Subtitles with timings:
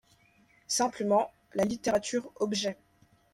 [0.65, 2.75] Simplement: la littérature-objet!